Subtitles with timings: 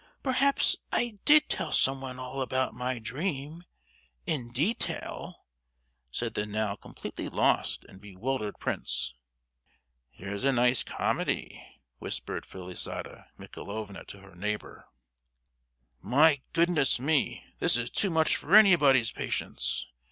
[0.23, 3.65] Perhaps I did tell someone all about my dream,
[4.25, 5.45] in detail,"
[6.09, 9.13] said the now completely lost and bewildered prince.
[10.09, 11.63] "Here's a nice comedy!"
[11.99, 14.87] whispered Felisata Michaelovna to her neighbour.
[16.01, 17.45] "My goodness me!
[17.59, 19.85] this is too much for anybody's patience!"